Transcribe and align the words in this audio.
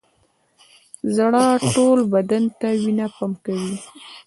زړه 1.15 1.45
ټول 1.73 1.97
بدن 2.13 2.43
ته 2.59 2.67
وینه 2.83 3.07
پمپ 3.15 3.35
کوي 3.45 3.75